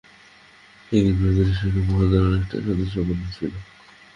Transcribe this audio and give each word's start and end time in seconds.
এতদিন 0.91 1.15
বিনোদিনীর 1.17 1.59
সঙ্গে 1.59 1.81
মহেন্দ্রের 1.87 2.27
অনেকটা 2.27 2.55
স্বাধীন 2.57 2.87
সম্বন্ধ 2.93 3.23
ছিল। 3.35 3.51